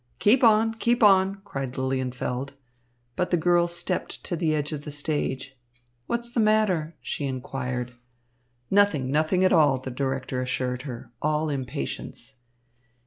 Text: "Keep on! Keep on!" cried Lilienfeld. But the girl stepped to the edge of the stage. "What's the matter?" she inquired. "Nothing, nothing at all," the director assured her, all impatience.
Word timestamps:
"Keep 0.17 0.43
on! 0.43 0.73
Keep 0.73 1.03
on!" 1.03 1.41
cried 1.45 1.73
Lilienfeld. 1.77 2.53
But 3.15 3.29
the 3.29 3.37
girl 3.37 3.67
stepped 3.67 4.23
to 4.23 4.35
the 4.35 4.55
edge 4.55 4.71
of 4.71 4.83
the 4.83 4.89
stage. 4.89 5.55
"What's 6.07 6.31
the 6.31 6.39
matter?" 6.39 6.95
she 7.01 7.25
inquired. 7.25 7.93
"Nothing, 8.71 9.11
nothing 9.11 9.43
at 9.43 9.53
all," 9.53 9.77
the 9.77 9.91
director 9.91 10.41
assured 10.41 10.81
her, 10.89 11.11
all 11.21 11.51
impatience. 11.51 12.37